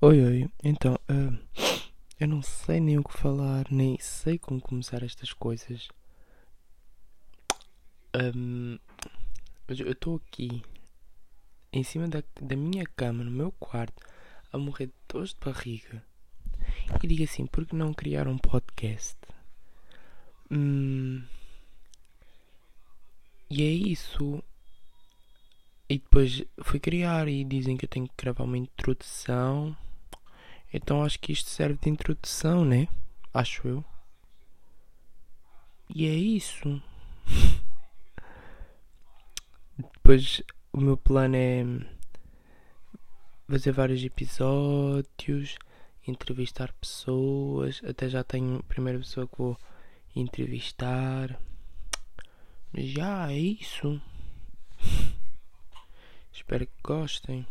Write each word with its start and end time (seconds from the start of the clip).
Oi, 0.00 0.24
oi. 0.24 0.48
Então, 0.62 0.96
ah, 1.08 1.36
eu 2.20 2.28
não 2.28 2.40
sei 2.40 2.78
nem 2.78 2.96
o 3.00 3.02
que 3.02 3.18
falar, 3.18 3.66
nem 3.68 3.98
sei 3.98 4.38
como 4.38 4.60
começar 4.60 5.02
estas 5.02 5.32
coisas. 5.32 5.88
Mas 9.66 9.80
eu 9.80 9.90
estou 9.90 10.14
aqui, 10.14 10.62
em 11.72 11.82
cima 11.82 12.06
da, 12.06 12.22
da 12.40 12.54
minha 12.54 12.84
cama, 12.86 13.24
no 13.24 13.30
meu 13.32 13.50
quarto, 13.50 14.00
a 14.52 14.56
morrer 14.56 14.86
de 14.86 14.92
dores 15.08 15.30
de 15.30 15.40
barriga. 15.44 16.04
E 17.02 17.06
digo 17.08 17.24
assim, 17.24 17.44
por 17.46 17.66
que 17.66 17.74
não 17.74 17.92
criar 17.92 18.28
um 18.28 18.38
podcast? 18.38 19.18
Hum, 20.48 21.24
e 23.50 23.62
é 23.64 23.70
isso. 23.70 24.44
E 25.88 25.98
depois 25.98 26.44
fui 26.62 26.78
criar 26.78 27.26
e 27.26 27.42
dizem 27.42 27.76
que 27.76 27.84
eu 27.84 27.88
tenho 27.88 28.06
que 28.06 28.14
gravar 28.16 28.44
uma 28.44 28.56
introdução. 28.58 29.76
Então 30.72 31.02
acho 31.02 31.18
que 31.18 31.32
isto 31.32 31.48
serve 31.48 31.78
de 31.80 31.88
introdução, 31.88 32.64
né? 32.64 32.88
Acho 33.32 33.66
eu. 33.66 33.84
E 35.94 36.06
é 36.06 36.14
isso. 36.14 36.82
Depois 39.76 40.42
o 40.72 40.80
meu 40.80 40.96
plano 40.96 41.36
é 41.36 41.64
fazer 43.48 43.72
vários 43.72 44.04
episódios, 44.04 45.56
entrevistar 46.06 46.72
pessoas. 46.74 47.80
Até 47.84 48.08
já 48.08 48.22
tenho 48.22 48.58
a 48.58 48.62
primeira 48.62 48.98
pessoa 48.98 49.26
que 49.26 49.38
vou 49.38 49.58
entrevistar. 50.14 51.40
Já 52.74 53.32
é 53.32 53.38
isso. 53.38 54.00
Espero 56.32 56.66
que 56.66 56.82
gostem. 56.82 57.46